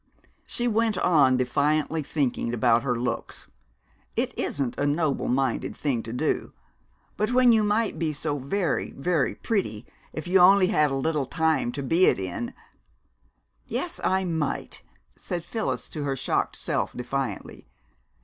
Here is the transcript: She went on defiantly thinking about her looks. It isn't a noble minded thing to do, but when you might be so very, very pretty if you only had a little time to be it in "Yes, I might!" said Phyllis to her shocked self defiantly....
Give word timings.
She 0.47 0.67
went 0.67 0.97
on 0.97 1.37
defiantly 1.37 2.01
thinking 2.01 2.55
about 2.55 2.81
her 2.81 2.95
looks. 2.95 3.45
It 4.15 4.33
isn't 4.35 4.75
a 4.79 4.87
noble 4.87 5.27
minded 5.27 5.75
thing 5.77 6.01
to 6.01 6.11
do, 6.11 6.53
but 7.17 7.31
when 7.33 7.51
you 7.51 7.63
might 7.63 7.99
be 7.99 8.11
so 8.11 8.39
very, 8.39 8.93
very 8.93 9.35
pretty 9.35 9.85
if 10.11 10.27
you 10.27 10.39
only 10.39 10.69
had 10.69 10.89
a 10.89 10.95
little 10.95 11.27
time 11.27 11.71
to 11.73 11.83
be 11.83 12.07
it 12.07 12.17
in 12.19 12.55
"Yes, 13.67 14.01
I 14.03 14.23
might!" 14.25 14.81
said 15.17 15.43
Phyllis 15.43 15.87
to 15.89 16.01
her 16.03 16.15
shocked 16.15 16.55
self 16.55 16.93
defiantly.... 16.93 17.67